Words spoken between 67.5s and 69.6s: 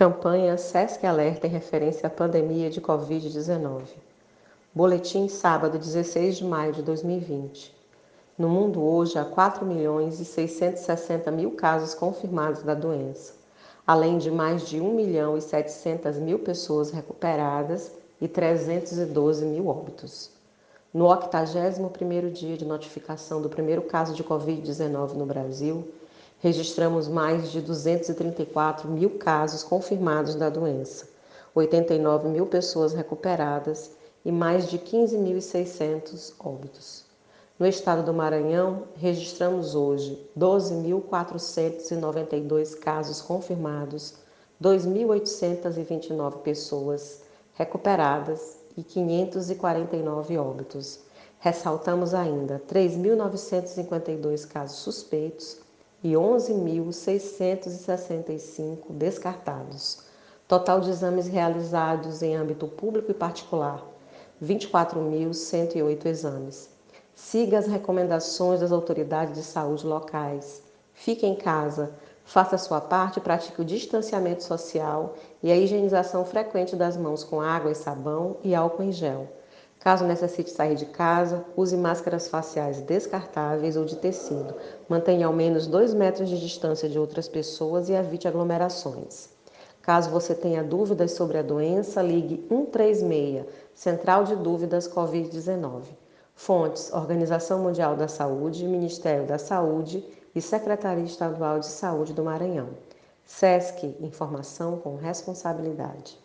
as recomendações das autoridades de